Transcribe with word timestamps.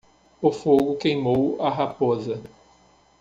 O 0.41 0.51
fogo 0.51 0.95
queimou 0.95 1.61
a 1.61 1.69
raposa. 1.69 2.41